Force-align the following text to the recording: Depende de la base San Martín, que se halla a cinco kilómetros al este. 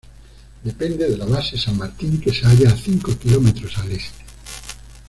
Depende 0.63 1.07
de 1.07 1.15
la 1.15 1.25
base 1.27 1.59
San 1.59 1.77
Martín, 1.77 2.19
que 2.19 2.33
se 2.33 2.47
halla 2.47 2.71
a 2.71 2.75
cinco 2.75 3.15
kilómetros 3.19 3.77
al 3.77 3.91
este. 3.91 4.23